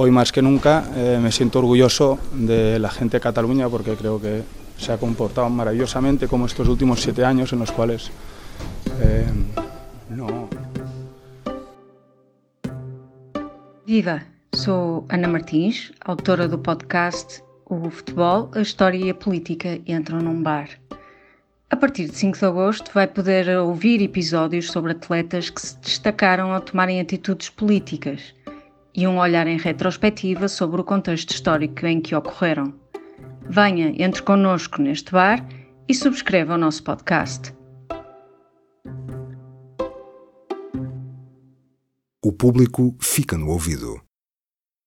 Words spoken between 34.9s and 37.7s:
bar e subscreva o nosso podcast.